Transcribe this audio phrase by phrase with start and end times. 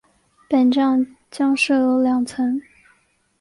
[0.49, 2.59] 本站将设有两层。